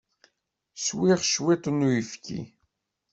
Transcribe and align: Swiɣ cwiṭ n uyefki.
Swiɣ 0.85 1.19
cwiṭ 1.31 1.63
n 1.69 1.85
uyefki. 1.87 2.41